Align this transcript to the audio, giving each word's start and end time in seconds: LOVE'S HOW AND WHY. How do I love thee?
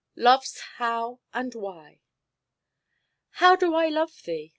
LOVE'S 0.15 0.57
HOW 0.77 1.19
AND 1.31 1.53
WHY. 1.53 2.01
How 3.33 3.55
do 3.55 3.75
I 3.75 3.87
love 3.89 4.23
thee? 4.23 4.49